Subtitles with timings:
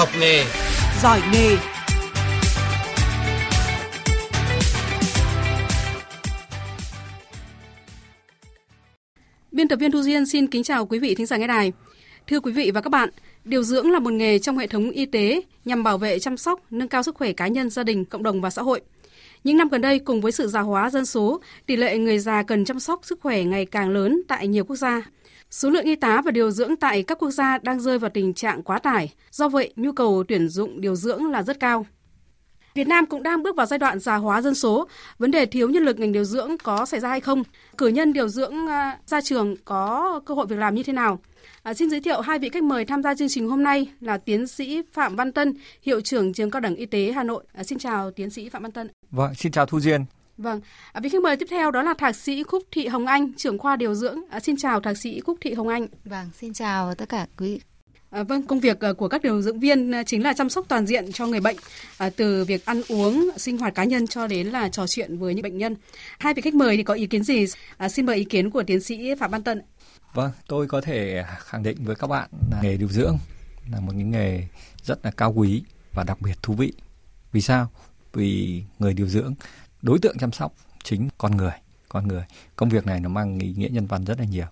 [0.00, 0.44] học nghề,
[1.02, 1.56] giỏi nghề.
[9.52, 11.72] Biên tập viên Thu Duyên xin kính chào quý vị thính giả nghe đài.
[12.26, 13.08] Thưa quý vị và các bạn,
[13.44, 16.60] điều dưỡng là một nghề trong hệ thống y tế nhằm bảo vệ chăm sóc,
[16.70, 18.80] nâng cao sức khỏe cá nhân, gia đình, cộng đồng và xã hội.
[19.44, 22.42] Những năm gần đây, cùng với sự già hóa dân số, tỷ lệ người già
[22.42, 25.02] cần chăm sóc sức khỏe ngày càng lớn tại nhiều quốc gia.
[25.50, 28.34] Số lượng y tá và điều dưỡng tại các quốc gia đang rơi vào tình
[28.34, 31.86] trạng quá tải, do vậy nhu cầu tuyển dụng điều dưỡng là rất cao.
[32.74, 34.88] Việt Nam cũng đang bước vào giai đoạn già hóa dân số.
[35.18, 37.42] Vấn đề thiếu nhân lực ngành điều dưỡng có xảy ra hay không?
[37.78, 41.18] Cử nhân điều dưỡng à, ra trường có cơ hội việc làm như thế nào?
[41.62, 44.18] À, xin giới thiệu hai vị khách mời tham gia chương trình hôm nay là
[44.18, 47.44] tiến sĩ Phạm Văn Tân, hiệu trưởng trường cao đẳng y tế Hà Nội.
[47.52, 48.88] À, xin chào tiến sĩ Phạm Văn Tân.
[49.10, 50.04] Vâng, xin chào Thu Duyên.
[50.40, 50.60] Vâng,
[50.92, 53.58] à, vị khách mời tiếp theo đó là thạc sĩ Khúc Thị Hồng Anh, trưởng
[53.58, 54.18] khoa điều dưỡng.
[54.30, 55.86] À, xin chào thạc sĩ Khúc Thị Hồng Anh.
[56.04, 57.60] Vâng, xin chào tất cả quý vị.
[58.10, 61.12] À, vâng, công việc của các điều dưỡng viên chính là chăm sóc toàn diện
[61.12, 61.56] cho người bệnh,
[61.98, 65.34] à, từ việc ăn uống, sinh hoạt cá nhân cho đến là trò chuyện với
[65.34, 65.76] những bệnh nhân.
[66.18, 67.44] Hai vị khách mời thì có ý kiến gì?
[67.76, 69.62] À, xin mời ý kiến của tiến sĩ Phạm Văn Tân.
[70.14, 73.16] Vâng, tôi có thể khẳng định với các bạn là nghề điều dưỡng
[73.72, 74.46] là một những nghề
[74.82, 75.62] rất là cao quý
[75.94, 76.72] và đặc biệt thú vị.
[77.32, 77.68] Vì sao?
[78.12, 79.34] Vì người điều dưỡng
[79.82, 81.52] đối tượng chăm sóc chính con người
[81.90, 82.24] con người.
[82.56, 84.46] Công việc này nó mang ý nghĩa nhân văn rất là nhiều.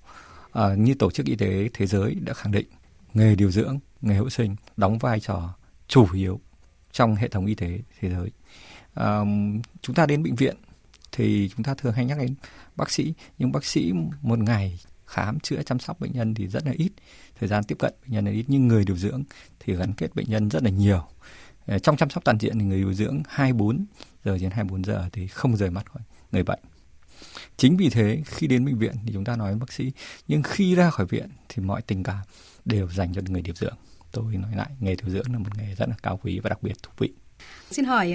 [0.52, 2.66] À, như tổ chức y tế thế giới đã khẳng định
[3.14, 5.54] nghề điều dưỡng nghề hữu sinh đóng vai trò
[5.88, 6.40] chủ yếu
[6.92, 8.30] trong hệ thống y tế thế giới.
[8.94, 9.20] À,
[9.82, 10.56] chúng ta đến bệnh viện
[11.12, 12.34] thì chúng ta thường hay nhắc đến
[12.76, 16.66] bác sĩ nhưng bác sĩ một ngày khám chữa chăm sóc bệnh nhân thì rất
[16.66, 16.92] là ít
[17.40, 19.22] thời gian tiếp cận bệnh nhân là ít nhưng người điều dưỡng
[19.60, 21.04] thì gắn kết bệnh nhân rất là nhiều.
[21.69, 23.86] Ờ, trong chăm sóc toàn diện thì người điều dưỡng 24
[24.24, 26.02] giờ đến 24 giờ thì không rời mắt khỏi
[26.33, 26.61] người bệnh.
[27.56, 29.92] Chính vì thế khi đến bệnh viện thì chúng ta nói với bác sĩ
[30.28, 32.19] nhưng khi ra khỏi viện thì mọi tình cảm
[32.64, 33.74] đều dành cho người điều dưỡng.
[34.12, 36.62] Tôi nói lại nghề điều dưỡng là một nghề rất là cao quý và đặc
[36.62, 37.12] biệt thú vị.
[37.70, 38.14] Xin hỏi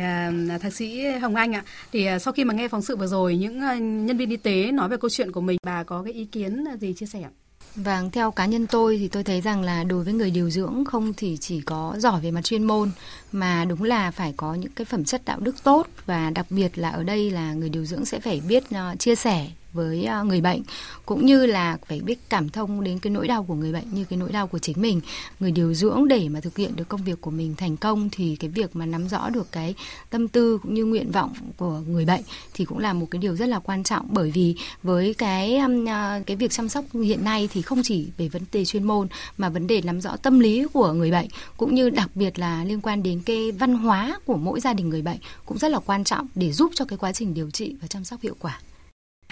[0.56, 3.08] uh, thạc sĩ Hồng Anh ạ, thì uh, sau khi mà nghe phóng sự vừa
[3.08, 6.04] rồi những uh, nhân viên y tế nói về câu chuyện của mình, bà có
[6.04, 7.30] cái ý kiến gì chia sẻ ạ?
[7.76, 10.86] Vâng, theo cá nhân tôi thì tôi thấy rằng là đối với người điều dưỡng
[10.86, 12.92] không thì chỉ có giỏi về mặt chuyên môn
[13.32, 16.78] mà đúng là phải có những cái phẩm chất đạo đức tốt và đặc biệt
[16.78, 20.22] là ở đây là người điều dưỡng sẽ phải biết uh, chia sẻ với à,
[20.22, 20.62] người bệnh,
[21.06, 24.06] cũng như là phải biết cảm thông đến cái nỗi đau của người bệnh như
[24.06, 25.02] cái nỗi đau của chính mình
[25.40, 28.36] người điều dưỡng để mà thực hiện được công việc của mình thành công thì
[28.36, 29.76] cái việc mà nắm rõ được cái
[30.10, 32.22] tâm tư cũng như nguyện vọng của người bệnh
[32.54, 35.56] thì cũng là một cái điều rất là quan trọng bởi vì với cái
[35.88, 39.08] à, cái việc chăm sóc hiện nay thì không chỉ về vấn đề chuyên môn
[39.38, 42.64] mà vấn đề nắm rõ tâm lý của người bệnh, cũng như đặc biệt là
[42.64, 45.80] liên quan đến cái văn hóa của mỗi gia đình người bệnh cũng rất là
[45.80, 48.60] quan trọng để giúp cho cái quá trình điều trị và chăm sóc hiệu quả.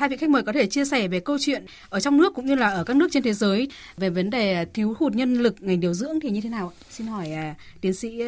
[0.02, 2.46] Hai vị khách mời có thể chia sẻ về câu chuyện ở trong nước cũng
[2.46, 5.56] như là ở các nước trên thế giới về vấn đề thiếu hụt nhân lực
[5.60, 6.72] ngành điều dưỡng thì như thế nào?
[6.90, 8.22] Xin hỏi à, tiến sĩ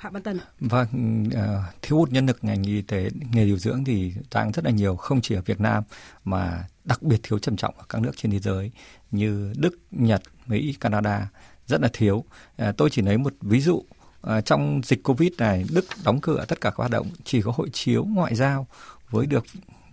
[0.00, 0.38] Phạm Văn Tân.
[0.60, 0.88] Vâng,
[1.34, 4.70] à, thiếu hụt nhân lực ngành y tế nghề điều dưỡng thì đang rất là
[4.70, 5.82] nhiều, không chỉ ở Việt Nam
[6.24, 8.70] mà đặc biệt thiếu trầm trọng ở các nước trên thế giới
[9.10, 11.28] như Đức, Nhật, Mỹ, Canada
[11.66, 12.24] rất là thiếu.
[12.56, 13.84] À, tôi chỉ lấy một ví dụ
[14.44, 17.68] trong dịch Covid này Đức đóng cửa tất cả các hoạt động, chỉ có hội
[17.72, 18.66] chiếu ngoại giao
[19.10, 19.44] với được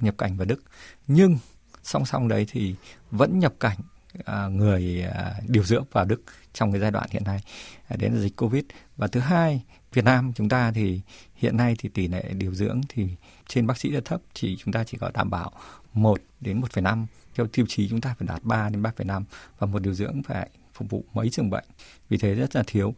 [0.03, 0.63] nhập cảnh vào Đức.
[1.07, 1.37] Nhưng
[1.83, 2.75] song song đấy thì
[3.11, 3.77] vẫn nhập cảnh
[4.25, 6.21] à, người à, điều dưỡng vào Đức
[6.53, 7.39] trong cái giai đoạn hiện nay
[7.87, 8.63] à, đến dịch Covid.
[8.97, 9.63] Và thứ hai
[9.93, 11.01] Việt Nam chúng ta thì
[11.35, 13.07] hiện nay thì tỷ lệ điều dưỡng thì
[13.47, 15.51] trên bác sĩ rất thấp chỉ chúng ta chỉ có đảm bảo
[15.93, 17.05] 1 đến 1,5
[17.35, 19.23] theo tiêu chí chúng ta phải đạt 3 đến 3,5
[19.59, 21.65] và một điều dưỡng phải phục vụ mấy trường bệnh.
[22.09, 22.95] Vì thế rất là thiếu.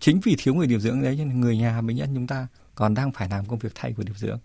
[0.00, 2.94] Chính vì thiếu người điều dưỡng đấy nên người nhà bệnh nhân chúng ta còn
[2.94, 4.38] đang phải làm công việc thay của điều dưỡng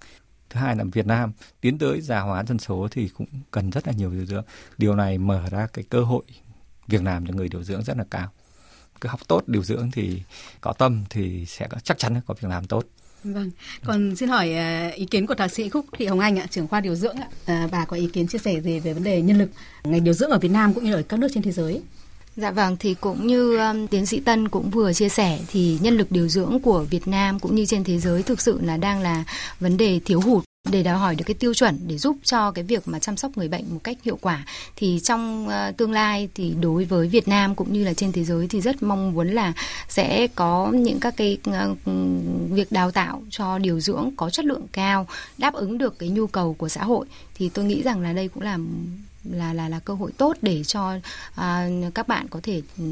[0.50, 3.88] thứ hai là Việt Nam tiến tới già hóa dân số thì cũng cần rất
[3.88, 4.44] là nhiều điều dưỡng
[4.78, 6.24] điều này mở ra cái cơ hội
[6.88, 8.32] việc làm cho người điều dưỡng rất là cao
[9.02, 10.22] cứ học tốt điều dưỡng thì
[10.62, 12.86] có tâm thì sẽ có, chắc chắn có việc làm tốt
[13.34, 13.52] Vâng,
[13.86, 16.68] còn xin hỏi ờ, ý kiến của thạc sĩ Khúc Thị Hồng Anh ạ, trưởng
[16.68, 17.28] khoa điều dưỡng ạ.
[17.46, 19.50] À, bà có ý kiến chia sẻ gì về vấn đề nhân lực
[19.84, 21.82] ngành điều dưỡng ở Việt Nam cũng như ở các nước trên thế giới?
[22.36, 25.98] Dạ vâng, thì cũng như um, tiến sĩ Tân cũng vừa chia sẻ thì nhân
[25.98, 29.02] lực điều dưỡng của Việt Nam cũng như trên thế giới thực sự là đang
[29.02, 29.24] là
[29.60, 30.44] vấn đề thiếu hụt.
[30.72, 33.32] Để đòi hỏi được cái tiêu chuẩn để giúp cho cái việc mà chăm sóc
[33.36, 34.46] người bệnh một cách hiệu quả
[34.76, 38.24] thì trong uh, tương lai thì đối với Việt Nam cũng như là trên thế
[38.24, 39.54] giới thì rất mong muốn là
[39.90, 41.78] sẽ có những các cái uh,
[42.50, 46.28] việc đào tạo cho điều dưỡng có chất lượng cao đáp ứng được cái nhu
[46.28, 47.06] cầu của xã hội.
[47.36, 48.58] Thì tôi nghĩ rằng là đây cũng là
[49.32, 50.94] là là là cơ hội tốt để cho
[51.36, 52.84] à, các bạn có thể ừ,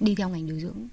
[0.00, 0.88] đi theo ngành điều dưỡng.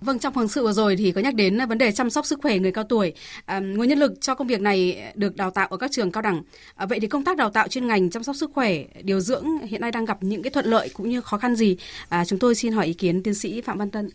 [0.00, 2.38] Vâng, trong phóng sự vừa rồi thì có nhắc đến vấn đề chăm sóc sức
[2.42, 3.12] khỏe người cao tuổi.
[3.44, 6.22] À, nguồn nhân lực cho công việc này được đào tạo ở các trường cao
[6.22, 6.42] đẳng.
[6.74, 9.44] À, vậy thì công tác đào tạo chuyên ngành chăm sóc sức khỏe, điều dưỡng
[9.58, 11.76] hiện nay đang gặp những cái thuận lợi cũng như khó khăn gì?
[12.08, 14.10] À, chúng tôi xin hỏi ý kiến tiến sĩ Phạm Văn Tân.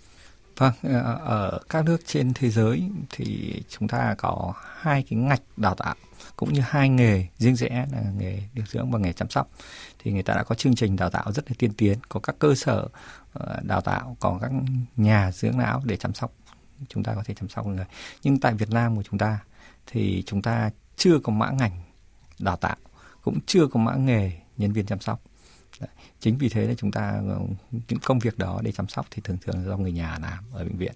[0.58, 5.42] Vâng, ờ, ở các nước trên thế giới thì chúng ta có hai cái ngạch
[5.58, 5.96] đào tạo
[6.40, 9.50] cũng như hai nghề riêng rẽ là nghề điều dưỡng và nghề chăm sóc,
[10.00, 12.36] thì người ta đã có chương trình đào tạo rất là tiên tiến, có các
[12.40, 12.88] cơ sở
[13.34, 14.52] ờ, đào tạo, có các
[14.96, 16.34] nhà dưỡng não để chăm sóc,
[16.88, 17.86] chúng ta có thể chăm sóc người.
[18.24, 19.40] Nhưng tại Việt Nam của chúng ta
[19.88, 21.82] thì chúng ta chưa có mã ngành
[22.40, 22.78] đào tạo,
[23.22, 25.22] cũng chưa có mã nghề nhân viên chăm sóc.
[26.20, 27.40] Chính vì thế là chúng ta ờ,
[27.72, 30.64] những công việc đó để chăm sóc thì thường thường do người nhà làm ở
[30.64, 30.94] bệnh viện.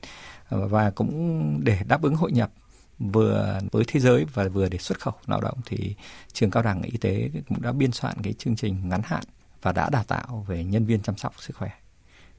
[0.50, 2.52] Ờ, và cũng để đáp ứng hội nhập
[3.00, 5.96] vừa với thế giới và vừa để xuất khẩu lao động thì
[6.34, 9.24] trường cao đẳng y tế cũng đã biên soạn cái chương trình ngắn hạn
[9.62, 11.72] và đã đào tạo về nhân viên chăm sóc sức khỏe.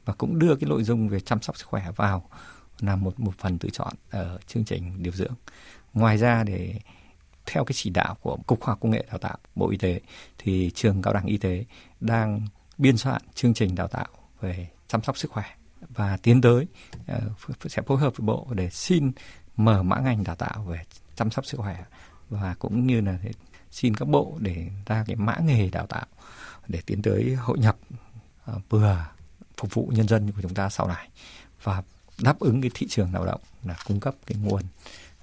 [0.04, 2.28] Và cũng đưa cái nội dung về chăm sóc sức khỏe vào
[2.80, 5.34] là một một phần tự chọn ở chương trình điều dưỡng.
[5.94, 6.74] Ngoài ra để
[7.46, 10.00] theo cái chỉ đạo của cục khoa học công nghệ đào tạo bộ y tế
[10.38, 11.64] thì trường cao đẳng y tế
[12.00, 12.40] đang
[12.78, 14.06] biên soạn chương trình đào tạo
[14.40, 15.44] về chăm sóc sức khỏe
[15.88, 16.66] và tiến tới
[17.16, 19.12] uh, sẽ phối hợp với bộ để xin
[19.56, 20.84] mở mã ngành đào tạo về
[21.16, 21.84] chăm sóc sức khỏe
[22.30, 23.18] và cũng như là
[23.70, 26.06] xin các bộ để ra cái mã nghề đào tạo
[26.68, 27.76] để tiến tới hội nhập
[28.46, 29.06] à, vừa
[29.56, 31.08] phục vụ nhân dân của chúng ta sau này
[31.62, 31.82] và
[32.22, 34.62] đáp ứng cái thị trường lao động là cung cấp cái nguồn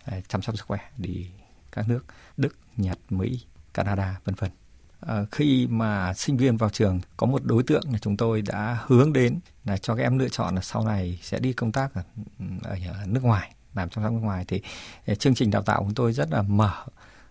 [0.06, 1.28] à, chăm sóc sức khỏe đi
[1.72, 2.06] các nước
[2.38, 3.42] Đức, Nhật, Mỹ,
[3.74, 4.52] Canada vân vân.
[5.00, 8.80] À, khi mà sinh viên vào trường có một đối tượng là chúng tôi đã
[8.86, 11.94] hướng đến là cho các em lựa chọn là sau này sẽ đi công tác
[11.94, 12.04] ở,
[12.40, 14.62] ừ, ở nước ngoài làm trong nước ngoài thì
[15.08, 16.86] ờ, chương trình đào tạo của chúng tôi rất là mở.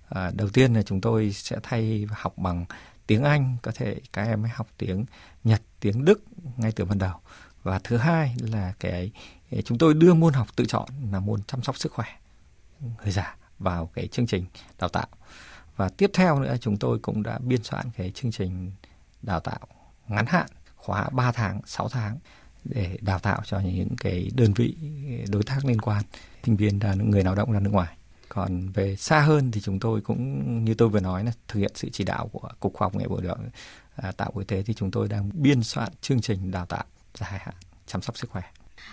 [0.08, 2.64] À, đầu tiên là chúng tôi sẽ thay học bằng
[3.06, 5.04] tiếng Anh có thể các em mới học tiếng
[5.44, 6.22] Nhật tiếng Đức
[6.56, 7.14] ngay từ ban đầu.
[7.62, 9.10] Và thứ hai là cái
[9.50, 12.06] ờ, chúng tôi đưa môn học tự chọn là môn chăm sóc sức khỏe
[12.80, 14.44] người già vào cái chương trình
[14.78, 15.06] đào tạo.
[15.76, 18.72] Và tiếp theo nữa chúng tôi cũng đã biên soạn cái chương trình
[19.22, 19.60] đào tạo
[20.08, 20.46] ngắn hạn
[20.76, 22.18] khóa 3 tháng, 6 tháng
[22.64, 24.76] để đào tạo cho những cái đơn vị
[25.28, 26.04] đối tác liên quan,
[26.44, 27.96] sinh viên là người lao động ra nước ngoài.
[28.28, 31.72] Còn về xa hơn thì chúng tôi cũng như tôi vừa nói là thực hiện
[31.74, 33.36] sự chỉ đạo của Cục Khoa học Nghệ bộ đào
[33.96, 36.84] à, tạo y tế thì chúng tôi đang biên soạn chương trình đào tạo
[37.14, 37.54] dài hạn
[37.86, 38.42] chăm sóc sức khỏe.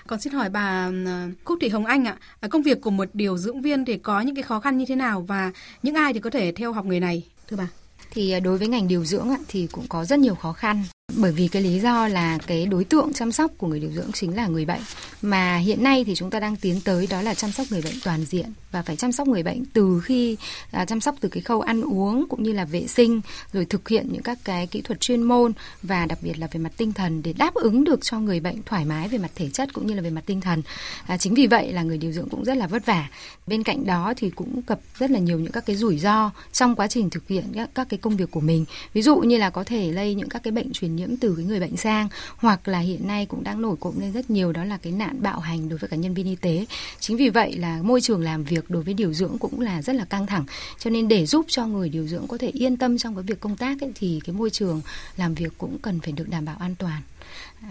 [0.08, 3.10] Còn xin hỏi bà à, Cúc Thị Hồng Anh ạ, à, công việc của một
[3.14, 5.52] điều dưỡng viên thì có những cái khó khăn như thế nào và
[5.84, 7.68] những ai thì có thể theo học nghề này thưa bà?
[8.12, 10.84] Thì à, đối với ngành điều dưỡng thì cũng có rất nhiều khó khăn
[11.18, 14.12] bởi vì cái lý do là cái đối tượng chăm sóc của người điều dưỡng
[14.14, 14.82] chính là người bệnh.
[15.22, 17.96] Mà hiện nay thì chúng ta đang tiến tới đó là chăm sóc người bệnh
[18.04, 20.38] toàn diện và phải chăm sóc người bệnh từ khi
[20.72, 23.22] à, chăm sóc từ cái khâu ăn uống cũng như là vệ sinh
[23.54, 25.54] rồi thực hiện những các cái kỹ thuật chuyên môn
[25.84, 28.64] và đặc biệt là về mặt tinh thần để đáp ứng được cho người bệnh
[28.66, 30.62] thoải mái về mặt thể chất cũng như là về mặt tinh thần.
[31.08, 33.08] À, chính vì vậy là người điều dưỡng cũng rất là vất vả.
[33.48, 36.76] Bên cạnh đó thì cũng gặp rất là nhiều những các cái rủi ro trong
[36.76, 38.66] quá trình thực hiện các, các cái công việc của mình.
[38.94, 41.46] Ví dụ như là có thể lây những các cái bệnh truyền nhiễm từ cái
[41.46, 44.64] người bệnh sang hoặc là hiện nay cũng đang nổi cộm lên rất nhiều đó
[44.64, 46.66] là cái nạn bạo hành đối với cả nhân viên y tế.
[47.00, 49.96] Chính vì vậy là môi trường làm việc đối với điều dưỡng cũng là rất
[49.96, 50.46] là căng thẳng.
[50.80, 53.40] Cho nên để giúp cho người điều dưỡng có thể yên tâm trong cái việc
[53.40, 54.82] công tác ấy, thì cái môi trường
[55.18, 57.02] làm việc cũng cần phải được đảm bảo an toàn.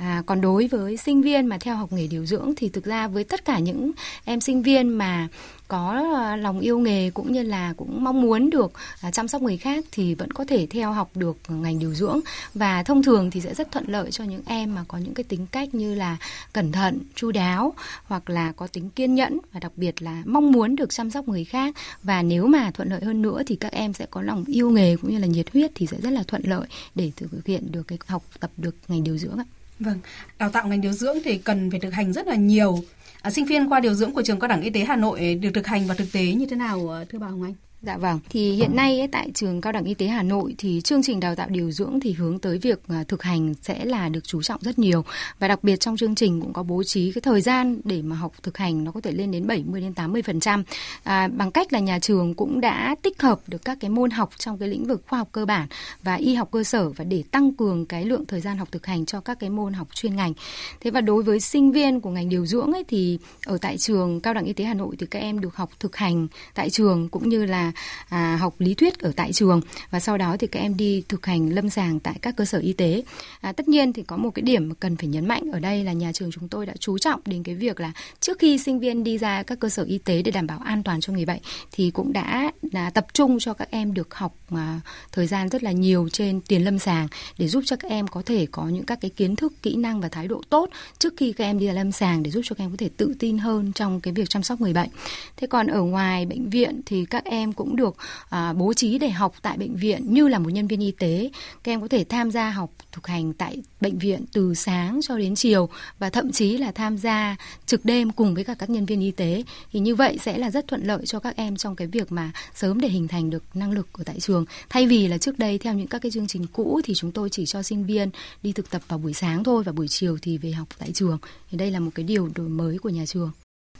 [0.01, 3.09] À, còn đối với sinh viên mà theo học nghề điều dưỡng thì thực ra
[3.09, 3.93] với tất cả những
[4.25, 5.29] em sinh viên mà
[5.69, 9.43] có ờ, lòng yêu nghề cũng như là cũng mong muốn được à, chăm sóc
[9.43, 12.21] người khác thì vẫn có thể theo học được ngành điều dưỡng
[12.55, 15.25] và thông thường thì sẽ rất thuận lợi cho những em mà có những cái
[15.25, 16.17] tính cách như là
[16.53, 20.53] cẩn thận, chu đáo hoặc là có tính kiên nhẫn và đặc biệt là mong
[20.53, 23.73] muốn được chăm sóc người khác và nếu mà thuận lợi hơn nữa thì các
[23.73, 26.23] em sẽ có lòng yêu nghề cũng như là nhiệt huyết thì sẽ rất là
[26.23, 29.45] thuận lợi để thực hiện được cái học tập được ngành điều dưỡng ạ.
[29.81, 29.99] Vâng,
[30.39, 32.79] đào tạo ngành điều dưỡng thì cần phải thực hành rất là nhiều.
[33.23, 35.35] À, sinh viên khoa điều dưỡng của trường cao đẳng y tế Hà Nội ờ,
[35.41, 37.55] được thực hành và thực tế như thế nào ờ, thưa bà Hồng Anh?
[37.87, 40.81] Dạ vâng, thì hiện nay ấy, tại trường cao đẳng y tế Hà Nội thì
[40.81, 44.09] chương trình đào tạo điều dưỡng thì hướng tới việc à, thực hành sẽ là
[44.09, 45.05] được chú trọng rất nhiều.
[45.39, 48.17] Và đặc biệt trong chương trình cũng có bố trí cái thời gian để mà
[48.17, 50.65] học thực hành nó có thể lên đến 70 đến 80 phần trăm.
[51.03, 54.31] À, bằng cách là nhà trường cũng đã tích hợp được các cái môn học
[54.39, 55.69] trong cái lĩnh vực khoa học cơ bản
[56.03, 58.87] và y học cơ sở và để tăng cường cái lượng thời gian học thực
[58.87, 60.33] hành cho các cái môn học chuyên ngành.
[60.81, 64.21] Thế và đối với sinh viên của ngành điều dưỡng ấy thì ở tại trường
[64.21, 67.09] cao đẳng y tế Hà Nội thì các em được học thực hành tại trường
[67.09, 67.73] cũng như là
[68.09, 71.27] à, học lý thuyết ở tại trường và sau đó thì các em đi thực
[71.27, 73.03] hành lâm sàng tại các cơ sở y tế.
[73.41, 75.85] À, tất nhiên thì có một cái điểm mà cần phải nhấn mạnh ở đây
[75.85, 78.81] là nhà trường chúng tôi đã chú trọng đến cái việc là trước khi sinh
[78.81, 81.25] viên đi ra các cơ sở y tế để đảm bảo an toàn cho người
[81.25, 81.41] bệnh
[81.73, 84.81] thì cũng đã là tập trung cho các em được học à,
[85.13, 88.23] thời gian rất là nhiều trên tiền lâm sàng để giúp cho các em có
[88.27, 91.33] thể có những các cái kiến thức, kỹ năng và thái độ tốt trước khi
[91.33, 93.39] các em đi ra lâm sàng để giúp cho các em có thể tự tin
[93.39, 94.89] hơn trong cái việc chăm sóc người bệnh.
[95.37, 97.97] Thế còn ở ngoài bệnh viện thì các em cũng cũng được
[98.29, 101.31] à, bố trí để học tại bệnh viện như là một nhân viên y tế.
[101.63, 105.19] Các em có thể tham gia học thực hành tại bệnh viện từ sáng cho
[105.19, 105.69] đến chiều
[105.99, 109.11] và thậm chí là tham gia trực đêm cùng với cả các nhân viên y
[109.11, 109.43] tế.
[109.73, 112.33] Thì như vậy sẽ là rất thuận lợi cho các em trong cái việc mà
[112.55, 114.45] sớm để hình thành được năng lực ở tại trường.
[114.69, 117.31] Thay vì là trước đây theo những các cái chương trình cũ thì chúng tôi
[117.31, 118.11] chỉ cho sinh viên
[118.43, 121.19] đi thực tập vào buổi sáng thôi và buổi chiều thì về học tại trường.
[121.51, 123.31] Thì đây là một cái điều đổi mới của nhà trường.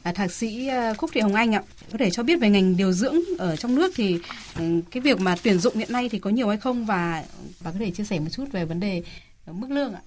[0.03, 1.61] À, thạc sĩ à, Khúc Thị Hồng Anh ạ,
[1.91, 4.19] có thể cho biết về ngành điều dưỡng ở trong nước thì
[4.59, 7.23] ừ, cái việc mà tuyển dụng hiện nay thì có nhiều hay không và
[7.59, 9.03] và có thể chia sẻ một chút về vấn đề
[9.45, 10.01] ờ, mức lương ạ?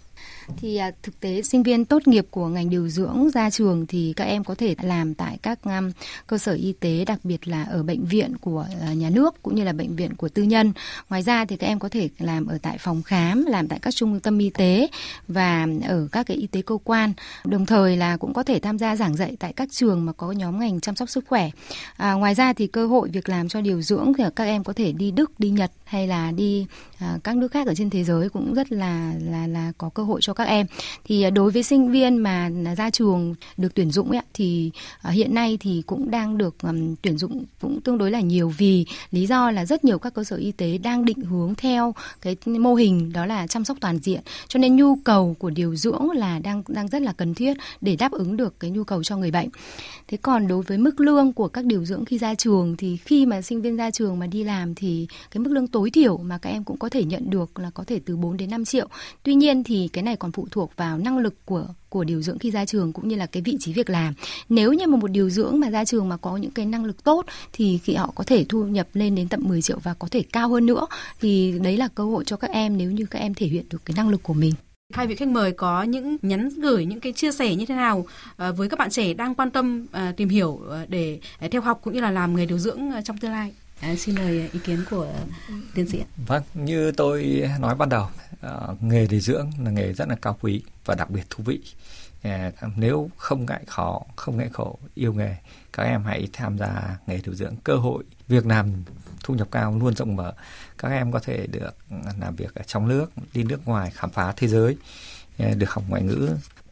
[0.56, 4.12] Thì à, thực tế sinh viên tốt nghiệp của ngành điều dưỡng ra trường thì
[4.16, 5.90] các em có thể làm tại các um,
[6.26, 9.54] cơ sở y tế đặc biệt là ở bệnh viện của uh, nhà nước cũng
[9.54, 10.72] như là bệnh viện của tư nhân.
[11.10, 13.94] Ngoài ra thì các em có thể làm ở tại phòng khám làm tại các
[13.94, 14.88] trung tâm y tế
[15.28, 17.12] và ở các cái y tế cơ quan.
[17.44, 20.32] Đồng thời là cũng có thể tham gia giảng dạy tại các trường mà có
[20.32, 21.50] nhóm ngành chăm sóc sức khỏe.
[21.96, 24.72] À, ngoài ra thì cơ hội việc làm cho điều dưỡng thì các em có
[24.72, 26.66] thể đi đức đi nhật hay là đi
[26.98, 30.02] à, các nước khác ở trên thế giới cũng rất là là là có cơ
[30.02, 30.66] hội cho các các em.
[31.04, 34.70] Thì à, đối với sinh viên mà à, ra trường được tuyển dụng ấy, thì
[35.02, 38.52] à, hiện nay thì cũng đang được um, tuyển dụng cũng tương đối là nhiều
[38.58, 41.94] vì lý do là rất nhiều các cơ sở y tế đang định hướng theo
[42.20, 44.20] cái mô hình đó là chăm sóc toàn diện.
[44.48, 47.96] Cho nên nhu cầu của điều dưỡng là đang đang rất là cần thiết để
[47.96, 49.48] đáp ứng được cái nhu cầu cho người bệnh.
[50.08, 53.26] Thế còn đối với mức lương của các điều dưỡng khi ra trường thì khi
[53.26, 56.38] mà sinh viên ra trường mà đi làm thì cái mức lương tối thiểu mà
[56.38, 58.88] các em cũng có thể nhận được là có thể từ 4 đến 5 triệu.
[59.22, 62.38] Tuy nhiên thì cái này còn phụ thuộc vào năng lực của của điều dưỡng
[62.38, 64.14] khi ra trường cũng như là cái vị trí việc làm.
[64.48, 67.04] Nếu như mà một điều dưỡng mà ra trường mà có những cái năng lực
[67.04, 70.08] tốt thì khi họ có thể thu nhập lên đến tận 10 triệu và có
[70.10, 70.86] thể cao hơn nữa,
[71.20, 73.84] thì đấy là cơ hội cho các em nếu như các em thể hiện được
[73.84, 74.52] cái năng lực của mình.
[74.92, 78.06] Hai vị khách mời có những nhắn gửi, những cái chia sẻ như thế nào
[78.36, 81.20] ờ, với các bạn trẻ đang quan tâm ờ, tìm hiểu ờ, để
[81.50, 83.52] theo học cũng như là làm nghề điều dưỡng trong tương lai?
[83.80, 85.12] À, xin mời à, ý kiến của
[85.74, 86.02] tiến sĩ.
[86.26, 88.08] Vâng, như tôi nói ban đầu,
[88.46, 91.60] uh, nghề điều dưỡng là nghề rất là cao quý và đặc biệt thú vị.
[92.22, 95.36] À, nếu không ngại khó, không ngại khổ, yêu nghề,
[95.72, 97.54] các em hãy tham gia nghề điều dưỡng.
[97.64, 98.72] Cơ hội việc làm
[99.24, 100.32] thu nhập cao luôn rộng mở.
[100.78, 101.76] Các em có thể được
[102.20, 104.76] làm việc ở trong nước, đi nước ngoài khám phá thế giới,
[105.38, 106.30] được học ngoại ngữ,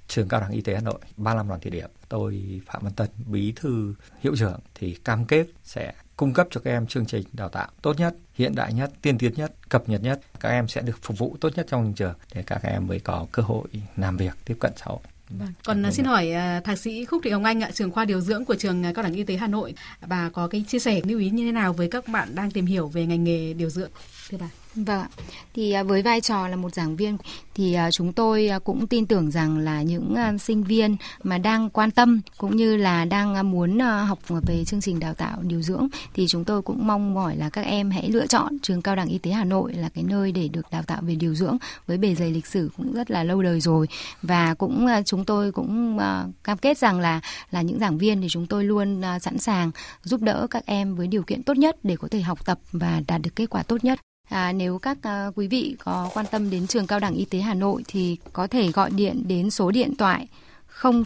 [0.08, 3.08] trường cao đẳng y tế Hà Nội 35 đoàn thị điểm tôi Phạm Văn Tân
[3.26, 7.24] bí thư hiệu trưởng thì cam kết sẽ cung cấp cho các em chương trình
[7.32, 10.20] đào tạo tốt nhất, hiện đại nhất, tiên tiến nhất, cập nhật nhất.
[10.40, 13.26] Các em sẽ được phục vụ tốt nhất trong trường để các em mới có
[13.32, 14.98] cơ hội làm việc tiếp cận xã hội.
[15.30, 15.52] Vâng.
[15.64, 18.20] Còn à, xin hỏi uh, thạc sĩ Khúc Thị Hồng Anh ạ, trường khoa điều
[18.20, 19.74] dưỡng của trường à, Cao đẳng Y tế Hà Nội,
[20.06, 22.66] bà có cái chia sẻ lưu ý như thế nào với các bạn đang tìm
[22.66, 23.90] hiểu về ngành nghề điều dưỡng
[24.30, 24.48] thưa bà?
[24.86, 25.06] Vâng,
[25.54, 27.16] thì à, với vai trò là một giảng viên
[27.54, 31.70] thì à, chúng tôi à, cũng tin tưởng rằng là những sinh viên mà đang
[31.70, 35.88] quan tâm cũng như là đang muốn học về chương trình đào tạo điều dưỡng
[36.14, 39.08] thì chúng tôi cũng mong mỏi là các em hãy lựa chọn trường cao đẳng
[39.08, 41.98] y tế Hà Nội là cái nơi để được đào tạo về điều dưỡng với
[41.98, 43.88] bề dày lịch sử cũng rất là lâu đời rồi
[44.22, 45.98] và cũng chúng tôi cũng
[46.44, 47.20] cam kết rằng là
[47.50, 49.70] là những giảng viên thì chúng tôi luôn sẵn sàng
[50.02, 53.02] giúp đỡ các em với điều kiện tốt nhất để có thể học tập và
[53.08, 54.00] đạt được kết quả tốt nhất.
[54.28, 57.38] À, nếu các à, quý vị có quan tâm đến trường cao đẳng y tế
[57.38, 60.28] Hà Nội thì có thể gọi điện đến số điện thoại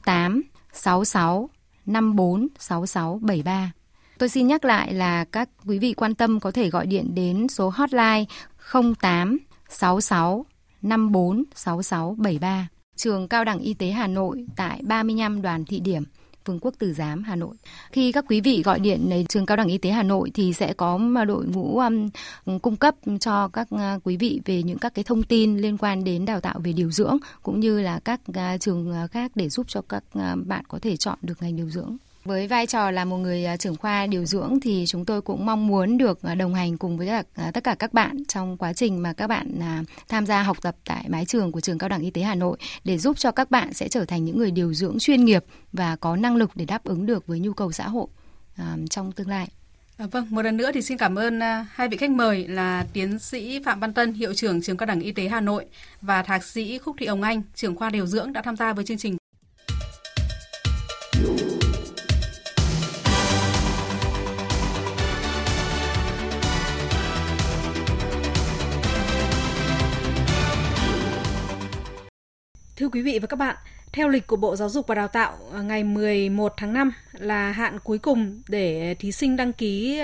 [0.05, 1.50] 08 66
[1.87, 3.73] 54 66 73.
[4.19, 7.49] Tôi xin nhắc lại là các quý vị quan tâm có thể gọi điện đến
[7.49, 8.25] số hotline
[8.73, 9.38] 08
[9.69, 10.47] 66
[10.83, 12.69] 54 66 73.
[12.97, 16.05] Trường Cao đẳng Y tế Hà Nội tại 35 đoàn thị điểm
[16.45, 17.57] Vương quốc Từ Giám, Hà Nội.
[17.93, 20.53] Khi các quý vị gọi điện đến trường cao đẳng y tế Hà Nội thì
[20.53, 22.09] sẽ có đội ngũ um,
[22.59, 26.05] cung cấp cho các uh, quý vị về những các cái thông tin liên quan
[26.05, 29.49] đến đào tạo về điều dưỡng cũng như là các uh, trường uh, khác để
[29.49, 31.97] giúp cho các uh, bạn có thể chọn được ngành điều dưỡng.
[32.25, 35.47] Với vai trò là một người à, trưởng khoa điều dưỡng thì chúng tôi cũng
[35.47, 37.23] mong muốn được à, đồng hành cùng với à,
[37.55, 39.61] tất cả các bạn trong quá trình mà các bạn
[40.09, 42.57] tham gia học tập tại mái trường của trường cao đẳng y tế Hà Nội
[42.85, 45.97] để giúp cho các bạn sẽ trở thành những người điều dưỡng chuyên nghiệp và
[45.97, 48.07] có năng lực để đáp ứng được với nhu cầu xã hội
[48.91, 49.49] trong tương lai.
[49.97, 51.41] À, vâng, một lần nữa thì xin cảm ơn
[51.73, 55.00] hai vị khách mời là tiến sĩ Phạm Văn Tân, hiệu trưởng trường cao đẳng
[55.00, 55.64] y tế Hà Nội
[56.00, 58.85] và thạc sĩ Khúc Thị Hồng Anh, trưởng khoa điều dưỡng đã tham gia với
[58.85, 59.17] chương trình.
[72.83, 73.57] Thưa quý vị và các bạn,
[73.93, 77.53] theo lịch của Bộ Giáo dục và Đào tạo, à, ngày 11 tháng 5 là
[77.53, 80.01] hạn cuối cùng để thí sinh đăng ký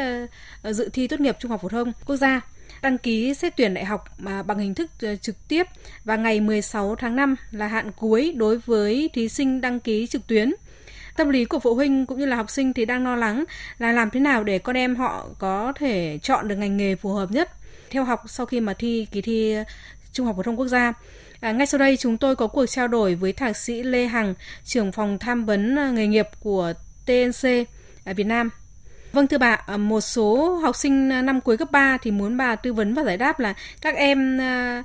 [0.62, 2.40] ờ, dự thi tốt nghiệp trung học phổ thông quốc gia,
[2.82, 5.66] đăng ký xét tuyển đại học à, bằng hình thức ờ, trực tiếp
[6.04, 10.26] và ngày 16 tháng 5 là hạn cuối đối với thí sinh đăng ký trực
[10.26, 10.54] tuyến.
[11.16, 13.44] tâm lý của phụ huynh cũng như là học sinh thì đang lo lắng
[13.78, 17.12] là làm thế nào để con em họ có thể chọn được ngành nghề phù
[17.12, 17.50] hợp nhất
[17.90, 19.54] theo học sau khi mà thi kỳ thi
[20.12, 20.92] Trung học phổ thông quốc gia.
[21.40, 24.34] À, ngay sau đây chúng tôi có cuộc trao đổi với thạc sĩ Lê Hằng,
[24.64, 26.72] trưởng phòng tham vấn à, nghề nghiệp của
[27.06, 28.50] TNC ở à, Việt Nam.
[29.12, 32.56] Vâng thưa bà, à, một số học sinh năm cuối cấp 3 thì muốn bà
[32.56, 34.40] tư vấn và giải đáp là các em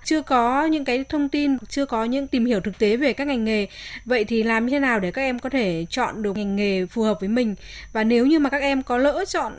[0.05, 3.27] chưa có những cái thông tin, chưa có những tìm hiểu thực tế về các
[3.27, 3.67] ngành nghề.
[4.05, 6.85] Vậy thì làm như thế nào để các em có thể chọn được ngành nghề
[6.85, 7.55] phù hợp với mình?
[7.93, 9.53] Và nếu như mà các em có lỡ chọn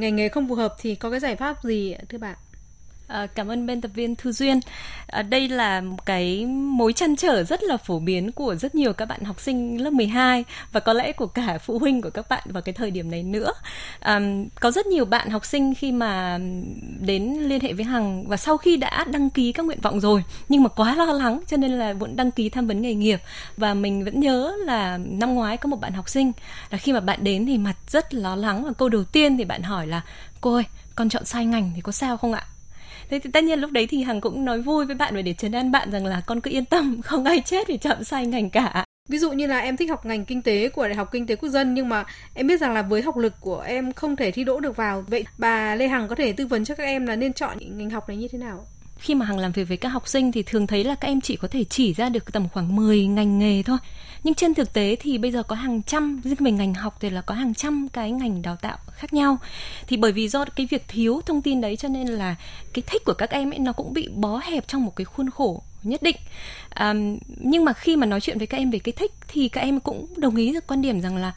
[0.00, 2.34] ngành nghề không phù hợp thì có cái giải pháp gì thưa bà?
[3.08, 4.60] À, cảm ơn biên tập viên Thư Duyên.
[5.06, 8.92] À, đây là một cái mối chăn trở rất là phổ biến của rất nhiều
[8.92, 12.28] các bạn học sinh lớp 12 và có lẽ của cả phụ huynh của các
[12.28, 13.52] bạn vào cái thời điểm này nữa.
[14.00, 14.20] À,
[14.60, 16.38] có rất nhiều bạn học sinh khi mà
[17.00, 20.24] đến liên hệ với Hằng và sau khi đã đăng ký các nguyện vọng rồi
[20.48, 23.20] nhưng mà quá lo lắng cho nên là vẫn đăng ký tham vấn nghề nghiệp
[23.56, 26.32] và mình vẫn nhớ là năm ngoái có một bạn học sinh
[26.70, 29.44] là khi mà bạn đến thì mặt rất lo lắng và câu đầu tiên thì
[29.44, 30.00] bạn hỏi là
[30.40, 32.46] cô ơi con chọn sai ngành thì có sao không ạ?
[33.10, 35.34] Thế thì tất nhiên lúc đấy thì hằng cũng nói vui với bạn và để
[35.34, 38.26] trấn an bạn rằng là con cứ yên tâm, không ai chết vì chậm sai
[38.26, 41.08] ngành cả Ví dụ như là em thích học ngành kinh tế của Đại học
[41.12, 43.92] Kinh tế Quốc dân, nhưng mà em biết rằng là với học lực của em
[43.92, 45.04] không thể thi đỗ được vào.
[45.08, 47.78] Vậy bà Lê Hằng có thể tư vấn cho các em là nên chọn những
[47.78, 48.66] ngành học này như thế nào?
[48.98, 51.20] Khi mà hằng làm việc với các học sinh thì thường thấy là các em
[51.20, 53.78] chỉ có thể chỉ ra được tầm khoảng 10 ngành nghề thôi.
[54.24, 57.10] Nhưng trên thực tế thì bây giờ có hàng trăm riêng về ngành học thì
[57.10, 59.38] là có hàng trăm cái ngành đào tạo khác nhau.
[59.86, 62.34] Thì bởi vì do cái việc thiếu thông tin đấy cho nên là
[62.72, 65.30] cái thích của các em ấy nó cũng bị bó hẹp trong một cái khuôn
[65.30, 66.16] khổ nhất định.
[66.68, 66.94] À,
[67.26, 69.80] nhưng mà khi mà nói chuyện với các em về cái thích thì các em
[69.80, 71.32] cũng đồng ý được quan điểm rằng là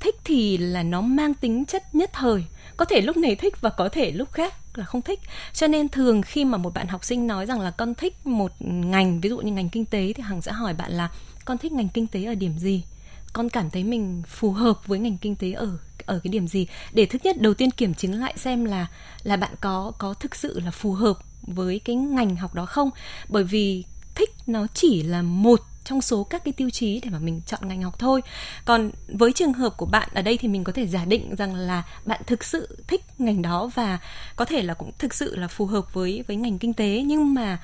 [0.00, 2.44] thích thì là nó mang tính chất nhất thời
[2.76, 5.20] có thể lúc này thích và có thể lúc khác là không thích.
[5.52, 8.52] Cho nên thường khi mà một bạn học sinh nói rằng là con thích một
[8.60, 11.10] ngành, ví dụ như ngành kinh tế thì hằng sẽ hỏi bạn là,
[11.44, 12.84] con thích ngành kinh tế ở điểm gì?
[13.32, 16.66] Con cảm thấy mình phù hợp với ngành kinh tế ở ở cái điểm gì?
[16.92, 18.86] Để thứ nhất, đầu tiên kiểm chứng lại xem là
[19.22, 22.90] là bạn có có thực sự là phù hợp với cái ngành học đó không.
[23.28, 27.18] Bởi vì thích nó chỉ là một trong số các cái tiêu chí để mà
[27.18, 28.22] mình chọn ngành học thôi.
[28.64, 31.54] Còn với trường hợp của bạn ở đây thì mình có thể giả định rằng
[31.54, 33.98] là bạn thực sự thích ngành đó và
[34.36, 37.02] có thể là cũng thực sự là phù hợp với với ngành kinh tế.
[37.06, 37.58] Nhưng mà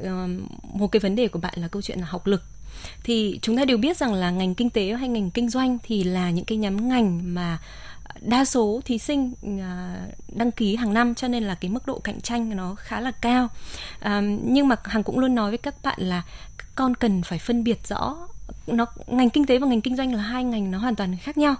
[0.00, 0.06] uh,
[0.74, 2.42] một cái vấn đề của bạn là câu chuyện là học lực.
[3.04, 6.04] Thì chúng ta đều biết rằng là ngành kinh tế hay ngành kinh doanh thì
[6.04, 7.58] là những cái nhóm ngành mà
[8.20, 9.96] đa số thí sinh à,
[10.28, 13.10] đăng ký hàng năm cho nên là cái mức độ cạnh tranh nó khá là
[13.10, 13.48] cao.
[14.00, 16.22] À, nhưng mà hằng cũng luôn nói với các bạn là
[16.76, 18.16] con cần phải phân biệt rõ.
[18.66, 21.38] Nó ngành kinh tế và ngành kinh doanh là hai ngành nó hoàn toàn khác
[21.38, 21.54] nhau.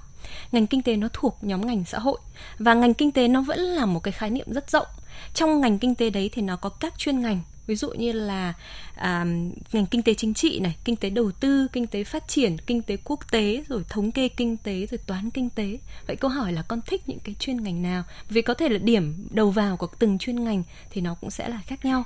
[0.52, 2.18] Ngành kinh tế nó thuộc nhóm ngành xã hội
[2.58, 4.86] và ngành kinh tế nó vẫn là một cái khái niệm rất rộng.
[5.34, 8.52] Trong ngành kinh tế đấy thì nó có các chuyên ngành ví dụ như là
[8.94, 9.24] à,
[9.72, 12.82] ngành kinh tế chính trị này kinh tế đầu tư kinh tế phát triển kinh
[12.82, 15.78] tế quốc tế rồi thống kê kinh tế rồi toán kinh tế.
[16.06, 18.04] Vậy câu hỏi là con thích những cái chuyên ngành nào?
[18.28, 21.48] Vì có thể là điểm đầu vào của từng chuyên ngành thì nó cũng sẽ
[21.48, 22.04] là khác nhau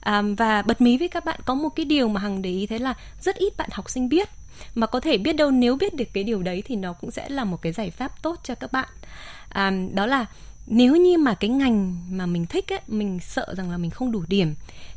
[0.00, 2.66] à, và bật mí với các bạn có một cái điều mà hằng để ý
[2.66, 4.28] thế là rất ít bạn học sinh biết.
[4.74, 7.28] Mà có thể biết đâu nếu biết được cái điều đấy thì nó cũng sẽ
[7.28, 8.88] là một cái giải pháp tốt cho các bạn.
[9.48, 10.26] À, đó là
[10.66, 14.12] nếu như mà cái ngành mà mình thích ấy, mình sợ rằng là mình không
[14.12, 14.54] đủ điểm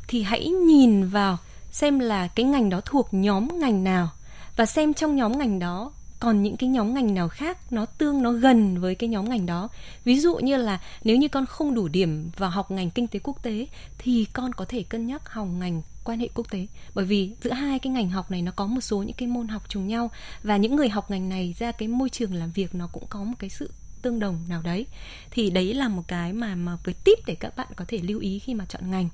[0.08, 1.38] thì hãy nhìn vào
[1.70, 4.08] xem là cái ngành đó thuộc nhóm ngành nào
[4.56, 8.22] và xem trong nhóm ngành đó còn những cái nhóm ngành nào khác nó tương
[8.22, 9.68] nó gần với cái nhóm ngành đó?
[10.04, 13.18] Ví dụ như là nếu như con không đủ điểm vào học ngành kinh tế
[13.22, 13.66] quốc tế
[13.98, 16.66] thì con có thể cân nhắc học ngành quan hệ quốc tế.
[16.94, 19.48] Bởi vì giữa hai cái ngành học này nó có một số những cái môn
[19.48, 20.10] học trùng nhau
[20.42, 23.24] và những người học ngành này ra cái môi trường làm việc nó cũng có
[23.24, 23.70] một cái sự
[24.02, 24.86] tương đồng nào đấy.
[25.30, 28.20] Thì đấy là một cái mà mà với tip để các bạn có thể lưu
[28.20, 29.08] ý khi mà chọn ngành.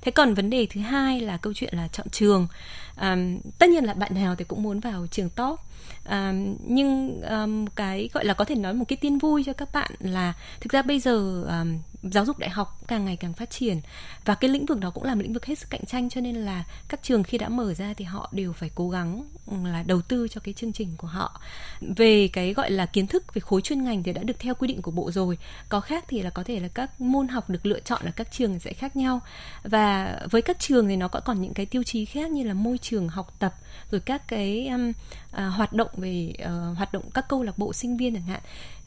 [0.00, 2.46] Thế còn vấn đề thứ hai là câu chuyện là chọn trường.
[2.94, 3.16] À,
[3.58, 5.60] tất nhiên là bạn nào thì cũng muốn vào trường top
[6.04, 6.32] à,
[6.66, 9.90] nhưng um, cái gọi là có thể nói một cái tin vui cho các bạn
[10.00, 13.80] là thực ra bây giờ um, giáo dục đại học càng ngày càng phát triển
[14.24, 16.20] và cái lĩnh vực đó cũng là một lĩnh vực hết sức cạnh tranh cho
[16.20, 19.24] nên là các trường khi đã mở ra thì họ đều phải cố gắng
[19.64, 21.40] là đầu tư cho cái chương trình của họ.
[21.80, 24.68] Về cái gọi là kiến thức về khối chuyên ngành thì đã được theo quy
[24.68, 25.38] định của bộ rồi.
[25.68, 28.32] Có khác thì là có thể là các môn học được lựa chọn ở các
[28.32, 29.20] trường sẽ khác nhau.
[29.62, 32.54] Và với các trường thì nó có còn những cái tiêu chí khác như là
[32.54, 33.54] môi trường học tập
[33.90, 37.58] rồi các cái um, uh, hoạt hoạt động về uh, hoạt động các câu lạc
[37.58, 38.40] bộ sinh viên chẳng hạn.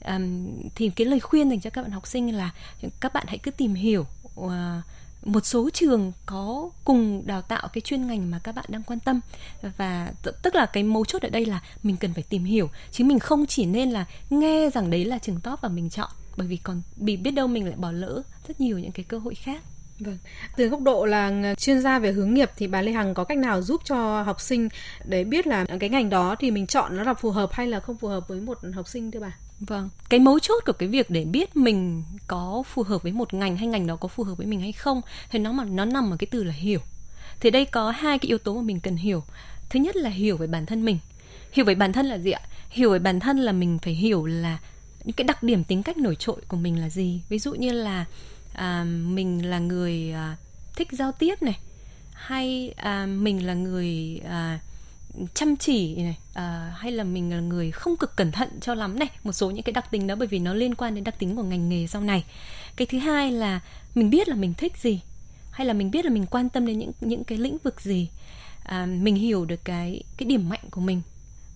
[0.05, 2.51] Um, thì cái lời khuyên dành cho các bạn học sinh là
[2.99, 4.05] các bạn hãy cứ tìm hiểu
[4.39, 4.51] uh,
[5.25, 8.99] một số trường có cùng đào tạo cái chuyên ngành mà các bạn đang quan
[8.99, 9.19] tâm.
[9.77, 12.69] Và t- tức là cái mấu chốt ở đây là mình cần phải tìm hiểu
[12.91, 16.09] chứ mình không chỉ nên là nghe rằng đấy là trường top và mình chọn
[16.37, 19.17] bởi vì còn bị biết đâu mình lại bỏ lỡ rất nhiều những cái cơ
[19.17, 19.63] hội khác.
[20.05, 20.17] Vâng.
[20.57, 23.37] Từ góc độ là chuyên gia về hướng nghiệp thì bà Lê Hằng có cách
[23.37, 24.69] nào giúp cho học sinh
[25.05, 27.79] để biết là cái ngành đó thì mình chọn nó là phù hợp hay là
[27.79, 29.37] không phù hợp với một học sinh thưa bà?
[29.59, 33.33] Vâng, cái mấu chốt của cái việc để biết mình có phù hợp với một
[33.33, 35.85] ngành hay ngành đó có phù hợp với mình hay không thì nó mà nó
[35.85, 36.79] nằm ở cái từ là hiểu.
[37.39, 39.23] Thì đây có hai cái yếu tố mà mình cần hiểu.
[39.69, 40.97] Thứ nhất là hiểu về bản thân mình.
[41.51, 42.41] Hiểu về bản thân là gì ạ?
[42.69, 44.57] Hiểu về bản thân là mình phải hiểu là
[45.03, 47.21] những cái đặc điểm tính cách nổi trội của mình là gì.
[47.29, 48.05] Ví dụ như là
[48.53, 50.37] à, mình là người à,
[50.75, 51.59] thích giao tiếp này.
[52.13, 54.59] Hay à, mình là người à,
[55.33, 56.17] chăm chỉ này.
[56.33, 59.09] À, hay là mình là người không cực cẩn thận cho lắm này.
[59.23, 61.35] Một số những cái đặc tính đó bởi vì nó liên quan đến đặc tính
[61.35, 62.23] của ngành nghề sau này.
[62.75, 63.59] Cái thứ hai là
[63.95, 64.99] mình biết là mình thích gì.
[65.51, 68.09] Hay là mình biết là mình quan tâm đến những những cái lĩnh vực gì.
[68.63, 71.01] À, mình hiểu được cái cái điểm mạnh của mình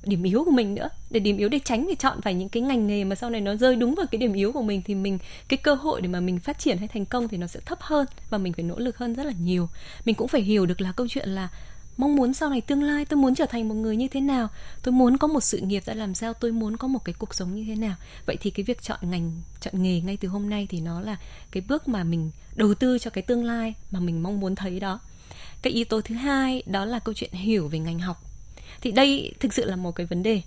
[0.05, 0.89] điểm yếu của mình nữa.
[1.09, 3.41] Để điểm yếu để tránh để chọn phải những cái ngành nghề mà sau này
[3.41, 6.07] nó rơi đúng vào cái điểm yếu của mình thì mình, cái cơ hội để
[6.07, 8.63] mà mình phát triển hay thành công thì nó sẽ thấp hơn và mình phải
[8.63, 9.69] nỗ lực hơn rất là nhiều.
[10.05, 11.49] Mình cũng phải hiểu được là câu chuyện là
[11.97, 14.49] mong muốn sau này tương lai tôi muốn trở thành một người như thế nào,
[14.83, 17.35] tôi muốn có một sự nghiệp ra làm sao, tôi muốn có một cái cuộc
[17.35, 17.95] sống như thế nào.
[18.25, 21.17] Vậy thì cái việc chọn ngành, chọn nghề ngay từ hôm nay thì nó là
[21.51, 24.79] cái bước mà mình đầu tư cho cái tương lai mà mình mong muốn thấy
[24.79, 24.99] đó.
[25.61, 28.24] Cái yếu tố thứ hai đó là câu chuyện hiểu về ngành học
[28.81, 30.41] thì đây thực sự là một cái vấn đề.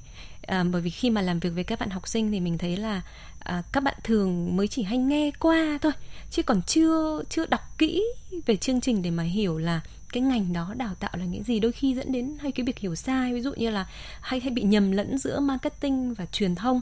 [0.46, 2.76] À, bởi vì khi mà làm việc với các bạn học sinh thì mình thấy
[2.76, 3.02] là
[3.38, 5.92] à, các bạn thường mới chỉ hay nghe qua thôi
[6.30, 8.04] chứ còn chưa chưa đọc kỹ
[8.46, 9.80] về chương trình để mà hiểu là
[10.12, 11.60] cái ngành đó đào tạo là những gì.
[11.60, 13.86] Đôi khi dẫn đến hay cái việc hiểu sai ví dụ như là
[14.20, 16.80] hay hay bị nhầm lẫn giữa marketing và truyền thông.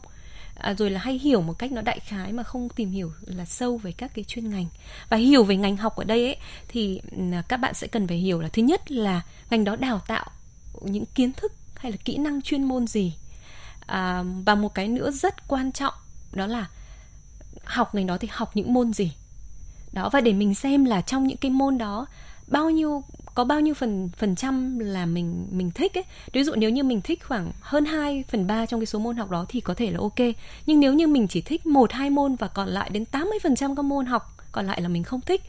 [0.55, 3.45] À, rồi là hay hiểu một cách nó đại khái mà không tìm hiểu là
[3.45, 4.67] sâu về các cái chuyên ngành.
[5.09, 6.37] Và hiểu về ngành học ở đây ấy
[6.69, 10.03] thì ừ, các bạn sẽ cần phải hiểu là thứ nhất là ngành đó đào
[10.07, 10.31] tạo
[10.81, 13.15] những kiến thức hay là kỹ năng chuyên môn gì.
[13.87, 15.95] À, và một cái nữa rất quan trọng
[16.33, 16.67] đó là
[17.65, 19.12] học ngành đó thì học những môn gì.
[19.93, 22.07] Đó và để mình xem là trong những cái môn đó
[22.47, 26.05] bao nhiêu có bao nhiêu phần phần trăm là mình mình thích ấy.
[26.33, 29.17] Ví dụ nếu như mình thích khoảng hơn 2 phần 3 trong cái số môn
[29.17, 30.19] học đó thì có thể là ok.
[30.67, 33.57] Nhưng nếu như mình chỉ thích một hai môn và còn lại đến 80 phần
[33.57, 35.43] trăm các môn học còn lại là mình không thích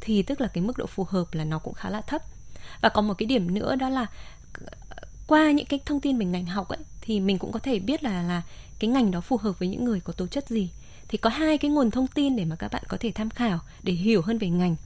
[0.00, 2.22] thì tức là cái mức độ phù hợp là nó cũng khá là thấp.
[2.80, 4.06] Và còn một cái điểm nữa đó là
[5.26, 8.04] qua những cái thông tin về ngành học ấy, thì mình cũng có thể biết
[8.04, 8.42] là là
[8.78, 10.70] cái ngành đó phù hợp với những người có tố chất gì.
[11.08, 13.58] Thì có hai cái nguồn thông tin để mà các bạn có thể tham khảo,
[13.82, 14.76] để hiểu hơn về ngành.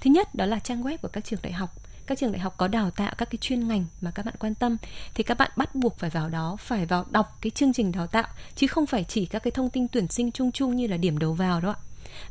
[0.00, 1.74] Thứ nhất, đó là trang web của các trường đại học.
[2.06, 4.54] Các trường đại học có đào tạo các cái chuyên ngành mà các bạn quan
[4.54, 4.76] tâm.
[5.14, 8.06] Thì các bạn bắt buộc phải vào đó, phải vào đọc cái chương trình đào
[8.06, 10.96] tạo, chứ không phải chỉ các cái thông tin tuyển sinh chung chung như là
[10.96, 11.78] điểm đầu vào đó ạ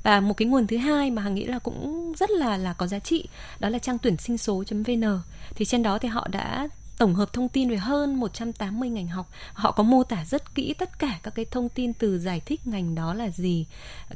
[0.04, 2.88] và một cái nguồn thứ hai mà hằng nghĩ là cũng rất là là có
[2.88, 3.28] giá trị
[3.60, 5.22] đó là trang tuyển sinh số.vn
[5.56, 6.68] thì trên đó thì họ đã
[7.00, 9.30] tổng hợp thông tin về hơn 180 ngành học.
[9.54, 12.68] Họ có mô tả rất kỹ tất cả các cái thông tin từ giải thích
[12.68, 13.65] ngành đó là gì,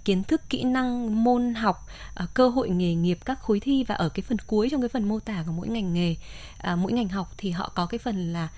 [0.06, 3.96] kiến thức, kỹ năng, môn học, à, cơ hội nghề nghiệp, các khối thi và
[3.96, 6.16] ở cái phần cuối trong cái phần mô tả của mỗi ngành nghề,
[6.58, 8.50] à, mỗi ngành học thì họ có cái phần là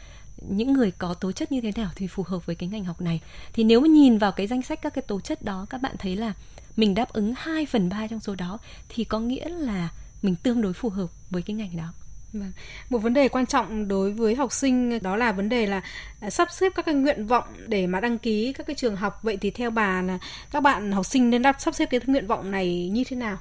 [0.49, 3.01] những người có tố chất như thế nào thì phù hợp với cái ngành học
[3.01, 3.21] này.
[3.53, 5.95] Thì nếu mà nhìn vào cái danh sách các cái tố chất đó các bạn
[5.99, 6.33] thấy là
[6.75, 8.59] mình đáp ứng 2 phần 3 trong số đó
[8.89, 9.89] thì có nghĩa là
[10.21, 11.93] mình tương đối phù hợp với cái ngành đó.
[12.33, 12.51] Vâng.
[12.89, 15.81] Một vấn đề quan trọng đối với học sinh đó là vấn đề là
[16.19, 19.19] à, sắp xếp các cái nguyện vọng để mà đăng ký các cái trường học.
[19.23, 20.19] Vậy thì theo bà là
[20.51, 23.37] các bạn học sinh nên đáp sắp xếp cái nguyện vọng này như thế nào?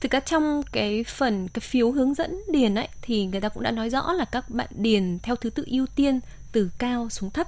[0.00, 3.62] Thực ra trong cái phần cái phiếu hướng dẫn điền ấy thì người ta cũng
[3.62, 6.20] đã nói rõ là các bạn điền theo thứ tự ưu tiên
[6.52, 7.46] từ cao xuống thấp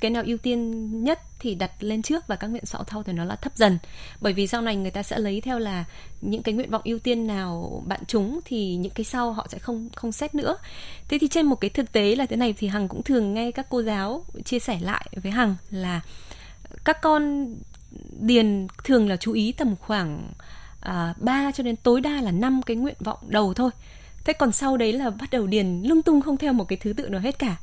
[0.00, 3.12] cái nào ưu tiên nhất thì đặt lên trước và các nguyện vọng sau thì
[3.12, 3.78] nó là thấp dần.
[4.20, 5.84] Bởi vì sau này người ta sẽ lấy theo là
[6.20, 9.58] những cái nguyện vọng ưu tiên nào bạn trúng thì những cái sau họ sẽ
[9.58, 10.56] không không xét nữa.
[11.08, 13.50] Thế thì trên một cái thực tế là thế này thì hằng cũng thường nghe
[13.50, 16.00] các cô giáo chia sẻ lại với hằng là
[16.84, 17.54] các con
[18.20, 20.32] điền thường là chú ý tầm khoảng
[20.80, 23.70] à, 3 cho đến tối đa là 5 cái nguyện vọng đầu thôi.
[24.24, 26.92] Thế còn sau đấy là bắt đầu điền lung tung không theo một cái thứ
[26.92, 27.56] tự nào hết cả.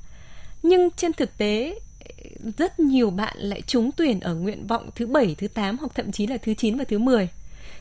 [0.63, 1.79] Nhưng trên thực tế
[2.57, 6.11] rất nhiều bạn lại trúng tuyển ở nguyện vọng thứ bảy, thứ 8 hoặc thậm
[6.11, 7.29] chí là thứ 9 và thứ 10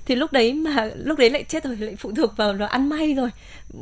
[0.07, 2.89] thì lúc đấy mà lúc đấy lại chết rồi lại phụ thuộc vào nó ăn
[2.89, 3.31] may rồi.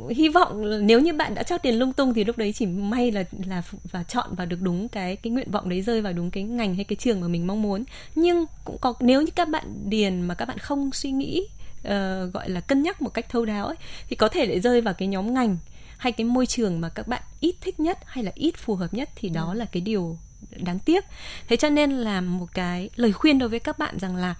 [0.09, 3.11] Hy vọng nếu như bạn đã chót tiền lung tung thì lúc đấy chỉ may
[3.11, 6.31] là là và chọn vào được đúng cái cái nguyện vọng đấy rơi vào đúng
[6.31, 7.83] cái ngành hay cái trường mà mình mong muốn.
[8.15, 11.47] Nhưng cũng có nếu như các bạn điền mà các bạn không suy nghĩ
[11.87, 13.75] uh, gọi là cân nhắc một cách thấu đáo ấy
[14.09, 15.57] thì có thể lại rơi vào cái nhóm ngành
[15.97, 18.93] hay cái môi trường mà các bạn ít thích nhất hay là ít phù hợp
[18.93, 19.57] nhất thì đó ừ.
[19.57, 20.17] là cái điều
[20.51, 21.05] đáng tiếc.
[21.47, 24.35] Thế cho nên là một cái lời khuyên đối với các bạn rằng là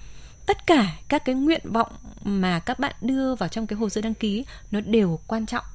[0.46, 1.92] tất cả các cái nguyện vọng
[2.24, 5.66] mà các bạn đưa vào trong cái hồ sơ đăng ký, nó đều quan trọng.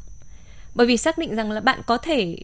[0.75, 2.37] Bởi vì xác định rằng là bạn có thể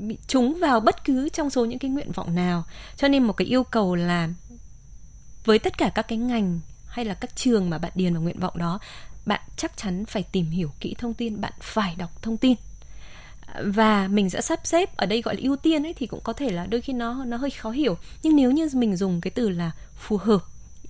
[0.00, 2.64] bị trúng vào bất cứ trong số những cái nguyện vọng nào.
[2.96, 4.28] Cho nên một cái yêu cầu là
[5.44, 8.40] với tất cả các cái ngành hay là các trường mà bạn điền vào nguyện
[8.40, 8.78] vọng đó,
[9.26, 12.56] bạn chắc chắn phải tìm hiểu kỹ thông tin, bạn phải đọc thông tin
[13.64, 16.32] và mình sẽ sắp xếp ở đây gọi là ưu tiên ấy thì cũng có
[16.32, 17.98] thể là đôi khi nó nó hơi khó hiểu.
[18.22, 20.44] Nhưng nếu như mình dùng cái từ là phù hợp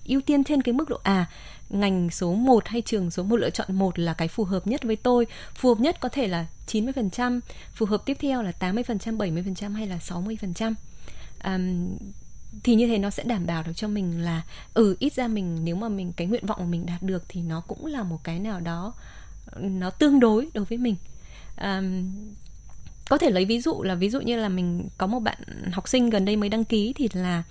[0.05, 1.25] ưu tiên trên cái mức độ à
[1.69, 4.83] ngành số 1 hay trường số 1 lựa chọn một là cái phù hợp nhất
[4.83, 7.39] với tôi phù hợp nhất có thể là 90%
[7.73, 10.73] phù hợp tiếp theo là 80% 70% hay là 60%
[11.43, 11.97] um,
[12.63, 14.41] thì như thế nó sẽ đảm bảo được cho mình là
[14.73, 17.41] ừ ít ra mình nếu mà mình cái nguyện vọng của mình đạt được thì
[17.41, 18.93] nó cũng là một cái nào đó
[19.59, 20.95] nó tương đối đối với mình.
[21.61, 22.11] Um,
[23.09, 25.37] có thể lấy ví dụ là ví dụ như là mình có một bạn
[25.71, 27.43] học sinh gần đây mới đăng ký thì là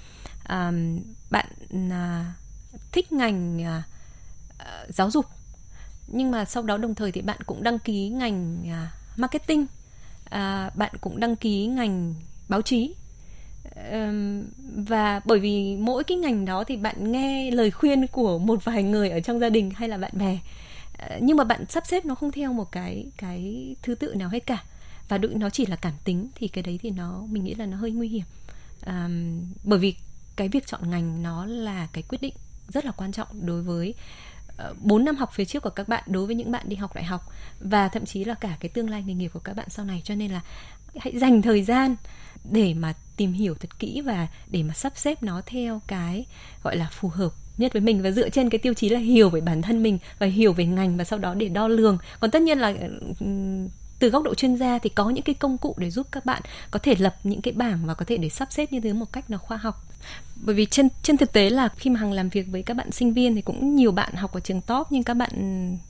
[0.48, 0.98] um,
[1.30, 2.26] bạn uh,
[2.92, 5.26] thích ngành uh, giáo dục.
[6.06, 9.62] Nhưng mà sau đó đồng thời thì bạn cũng đăng ký ngành uh, marketing.
[10.26, 12.14] Uh, bạn cũng đăng ký ngành
[12.48, 12.94] báo chí.
[14.76, 18.82] Và bởi vì mỗi cái ngành đó thì bạn nghe lời khuyên của một vài
[18.82, 20.38] người ở trong gia đình hay là bạn bè.
[20.98, 24.28] Ờ, nhưng mà bạn sắp xếp nó không theo một cái cái thứ tự nào
[24.28, 24.64] hết cả
[25.08, 27.66] và đụng nó chỉ là cảm tính thì cái đấy thì nó mình nghĩ là
[27.66, 28.24] nó hơi nguy hiểm.
[28.80, 29.08] À,
[29.64, 29.94] bởi vì
[30.36, 32.34] cái việc chọn ngành nó là cái quyết định
[32.68, 33.94] rất là quan trọng đối với
[34.56, 36.76] ờ, bốn 4 năm học phía trước của các bạn đối với những bạn đi
[36.76, 39.56] học đại học và thậm chí là cả cái tương lai nghề nghiệp của các
[39.56, 40.02] bạn sau này.
[40.04, 40.40] Cho nên là
[40.98, 41.96] hãy dành thời gian
[42.50, 46.26] để mà tìm hiểu thật kỹ và để mà sắp xếp nó theo cái
[46.62, 48.02] gọi là phù hợp nhất với mình.
[48.02, 50.66] Và dựa trên cái tiêu chí là hiểu về bản thân mình và hiểu về
[50.66, 51.98] ngành và sau đó để đo lường.
[52.20, 52.74] Còn tất nhiên là
[53.98, 56.42] từ góc độ chuyên gia thì có những cái công cụ để giúp các bạn
[56.70, 59.12] có thể lập những cái bảng và có thể để sắp xếp như thế một
[59.12, 59.84] cách nó khoa học.
[60.36, 62.92] Bởi vì trên trên thực tế là khi mà hằng làm việc với các bạn
[62.92, 65.30] sinh viên thì cũng nhiều bạn học ở trường top nhưng các bạn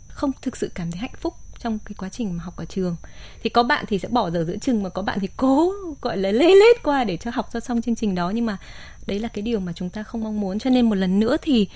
[0.09, 2.97] không thực sự cảm thấy hạnh phúc trong cái quá trình mà học ở trường.
[3.43, 6.17] Thì có bạn thì sẽ bỏ dở giữa chừng mà có bạn thì cố, gọi
[6.17, 8.31] là, lê lết qua để cho học cho xong chương trình đó.
[8.31, 8.57] Nhưng mà
[9.07, 10.59] đấy là cái điều mà chúng ta không mong muốn.
[10.59, 11.69] Cho nên một lần nữa thì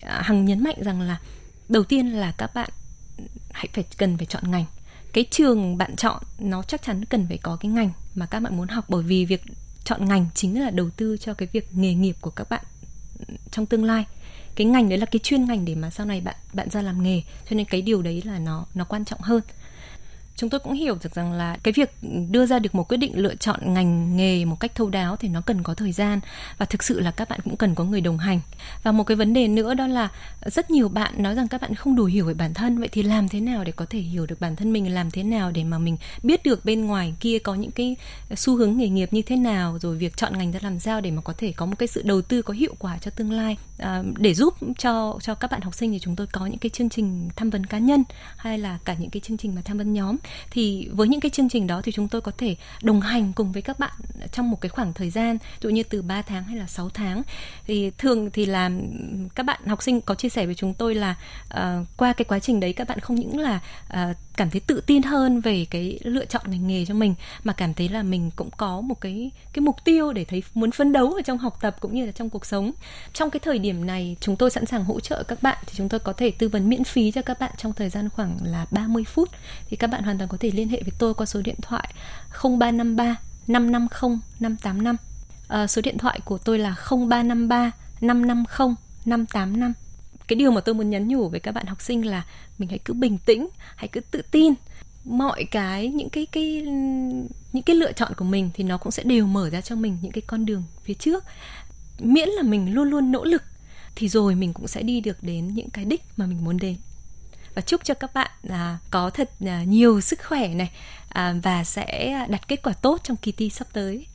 [0.00, 1.20] à, hằng nhấn mạnh rằng là
[1.68, 2.70] đầu tiên là các bạn
[3.52, 4.64] hãy phải, cần phải chọn ngành
[5.16, 8.56] cái trường bạn chọn, nó chắc chắn cần phải có cái ngành mà các bạn
[8.56, 9.42] muốn học bởi vì việc
[9.84, 12.64] chọn ngành chính là đầu tư cho cái việc nghề nghiệp của các bạn
[13.28, 14.04] ừ, trong tương lai.
[14.54, 17.02] Cái ngành đấy là cái chuyên ngành để mà sau này bạn bạn ra làm
[17.02, 19.42] nghề, cho nên cái điều đấy là nó nó quan trọng hơn
[20.36, 21.90] chúng tôi cũng hiểu được rằng là cái việc
[22.30, 25.28] đưa ra được một quyết định lựa chọn ngành nghề một cách thấu đáo thì
[25.28, 26.20] nó cần có thời gian.
[26.58, 28.40] Và thực sự là các bạn cũng cần có người đồng hành.
[28.82, 30.08] Và một cái vấn đề nữa đó là
[30.46, 32.78] rất nhiều bạn nói rằng các bạn không đủ hiểu về bản thân.
[32.78, 34.94] Vậy thì làm thế nào để có thể hiểu được bản thân mình?
[34.94, 37.96] Làm thế nào để mà mình biết được bên ngoài kia có những cái
[38.36, 39.78] xu hướng nghề nghiệp như thế nào?
[39.78, 42.02] Rồi việc chọn ngành ra làm sao để mà có thể có một cái sự
[42.04, 43.56] đầu tư có hiệu quả cho tương lai?
[43.78, 46.70] À, để giúp cho cho các bạn học sinh thì chúng tôi có những cái
[46.70, 48.04] chương trình tham vấn cá nhân
[48.36, 50.16] hay là cả những cái chương trình mà tham vấn nhóm
[50.50, 53.52] thì với những cái chương trình đó thì chúng tôi có thể đồng hành cùng
[53.52, 53.92] với các bạn
[54.32, 57.22] trong một cái khoảng thời gian dụ như từ 3 tháng hay là 6 tháng.
[57.66, 58.70] Thì thường thì là
[59.34, 61.14] các bạn học sinh có chia sẻ với chúng tôi là
[61.54, 63.60] uh, qua cái quá trình đấy các bạn không những là
[63.92, 67.52] uh, cảm thấy tự tin hơn về cái lựa chọn ngành nghề cho mình mà
[67.52, 70.92] cảm thấy là mình cũng có một cái cái mục tiêu để thấy muốn phấn
[70.92, 72.72] đấu ở trong học tập cũng như là trong cuộc sống.
[73.12, 75.88] Trong cái thời điểm này chúng tôi sẵn sàng hỗ trợ các bạn thì chúng
[75.88, 78.66] tôi có thể tư vấn miễn phí cho các bạn trong thời gian khoảng là
[78.70, 79.30] 30 phút.
[79.68, 81.94] Thì các bạn hoàn toàn có thể liên hệ với tôi qua số điện thoại
[82.42, 84.96] 0353 550 585
[85.48, 87.70] à, số điện thoại của tôi là 0353
[88.00, 89.85] 550 585
[90.28, 92.24] cái điều mà tôi muốn nhắn nhủ với các bạn học sinh là
[92.58, 94.54] mình hãy cứ bình tĩnh hãy cứ tự tin.
[95.04, 96.62] Mọi cái những cái cái
[97.52, 99.98] những cái lựa chọn của mình thì nó cũng sẽ đều mở ra cho mình
[100.02, 101.24] những cái con đường phía trước.
[101.98, 103.42] Miễn là mình luôn luôn nỗ lực
[103.94, 106.76] thì rồi mình cũng sẽ đi được đến những cái đích mà mình muốn đến.
[107.54, 110.70] Và chúc cho các bạn là có thật à, nhiều sức khỏe này
[111.08, 114.06] à, và sẽ đạt kết quả tốt trong kỳ thi sắp tới.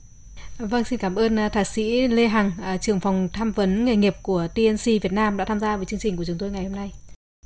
[0.69, 3.95] Vâng, xin cảm ơn à, thạc sĩ Lê Hằng, à, trưởng phòng tham vấn nghề
[3.95, 6.63] nghiệp của TNC Việt Nam đã tham gia với chương trình của chúng tôi ngày
[6.63, 6.91] hôm nay.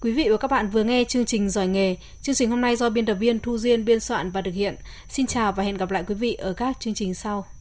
[0.01, 1.95] Quý vị và các bạn vừa nghe chương trình Giỏi nghề.
[2.21, 4.75] Chương trình hôm nay do biên tập viên Thu Duyên biên soạn và thực hiện.
[5.09, 7.45] Xin chào và hẹn gặp lại quý vị ở các chương trình sau.